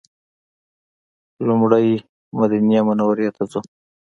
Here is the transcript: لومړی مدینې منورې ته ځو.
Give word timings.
لومړی 1.47 1.87
مدینې 2.37 2.79
منورې 2.87 3.29
ته 3.35 3.43
ځو. 3.51 3.59